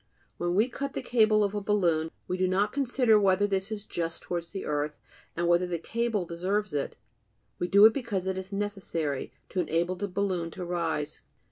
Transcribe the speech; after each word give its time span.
When 0.37 0.55
we 0.55 0.67
cut 0.67 0.93
the 0.93 1.03
cable 1.03 1.43
of 1.43 1.53
a 1.53 1.61
balloon, 1.61 2.09
we 2.27 2.35
do 2.35 2.47
not 2.47 2.73
consider 2.73 3.19
whether 3.19 3.45
this 3.45 3.71
is 3.71 3.85
just 3.85 4.23
towards 4.23 4.49
the 4.49 4.65
earth, 4.65 4.97
and 5.37 5.47
whether 5.47 5.67
the 5.67 5.77
cable 5.77 6.25
deserves 6.25 6.73
it; 6.73 6.95
we 7.59 7.67
do 7.67 7.85
it 7.85 7.93
because 7.93 8.25
it 8.25 8.35
is 8.35 8.51
necessary, 8.51 9.31
to 9.49 9.59
enable 9.59 9.95
the 9.95 10.07
balloon 10.07 10.49
to 10.57 10.65
rise. 10.65 11.21